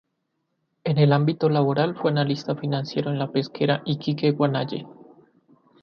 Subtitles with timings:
[0.83, 4.87] En el ámbito laboral fue analista financiero en la Pesquera Iquique-Guanaye.